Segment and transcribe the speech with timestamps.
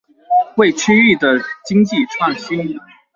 [0.57, 2.79] 為區域的經濟創新